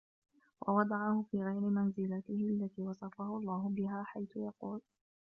وَوَضَعَهُ 0.67 1.25
فِي 1.31 1.37
غَيْرِ 1.37 1.59
مَنْزِلَتِهِ 1.61 2.49
الَّتِي 2.61 2.81
وَصَفَهُ 2.81 3.37
اللَّهُ 3.37 3.69
بِهَا 3.69 4.03
حَيْثُ 4.03 4.35
يَقُولُ 4.35 4.81